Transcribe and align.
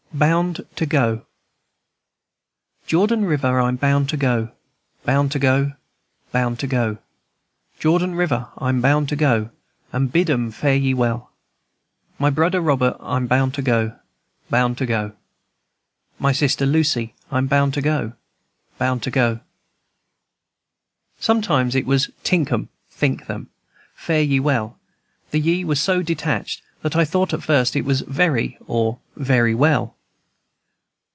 BOUND 0.13 0.67
TO 0.75 0.85
GO. 0.85 1.25
"Jordan 2.85 3.23
River, 3.23 3.61
I'm 3.61 3.77
bound 3.77 4.09
to 4.09 4.17
go, 4.17 4.51
Bound 5.05 5.31
to 5.31 5.39
go, 5.39 5.71
bound 6.33 6.59
to 6.59 6.67
go, 6.67 6.97
Jordan 7.79 8.15
River, 8.15 8.49
I'm 8.57 8.81
bound 8.81 9.07
to 9.09 9.15
go, 9.15 9.51
And 9.93 10.11
bid 10.11 10.29
'em 10.29 10.51
fare 10.51 10.75
ye 10.75 10.93
well. 10.93 11.31
"My 12.19 12.29
Brudder 12.29 12.59
Robert, 12.61 12.97
I'm 12.99 13.25
bound 13.25 13.53
to 13.53 13.61
go, 13.61 13.97
Bound 14.49 14.77
to 14.79 14.85
go," 14.85 15.11
&c. 15.11 15.15
"My 16.19 16.33
Sister 16.33 16.65
Lucy, 16.65 17.15
I'm 17.31 17.47
bound 17.47 17.73
to 17.75 17.81
go, 17.81 18.11
Bound 18.77 19.01
to 19.03 19.11
go," 19.11 19.35
&c. 19.35 19.41
Sometimes 21.21 21.73
it 21.73 21.85
was 21.85 22.09
"tink 22.25 22.51
'em" 22.51 22.67
(think 22.89 23.27
them) 23.27 23.49
"fare 23.95 24.21
ye 24.21 24.41
well." 24.41 24.77
The 25.31 25.39
ye 25.39 25.63
was 25.63 25.79
so 25.79 26.01
detached 26.03 26.61
that 26.81 26.97
I 26.97 27.05
thought 27.05 27.33
at 27.33 27.43
first 27.43 27.77
it 27.77 27.85
was 27.85 28.01
"very" 28.01 28.57
or 28.67 28.99
"vary 29.15 29.55
well." 29.55 29.95